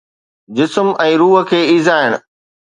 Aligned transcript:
جسم 0.59 0.89
۽ 1.03 1.11
روح 1.23 1.37
کي 1.53 1.61
ايذائڻ 1.75 2.19